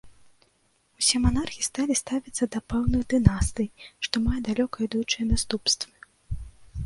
[1.01, 3.67] Усе манархі сталі ставіцца да пэўных дынастый,
[4.07, 5.93] што мае далёка ідучыя наступствы.